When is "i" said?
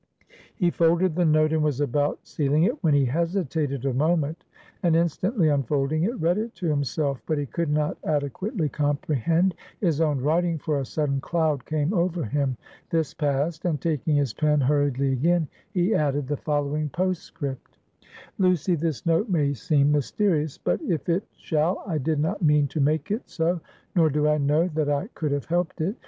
21.85-21.99, 24.27-24.39, 24.89-25.09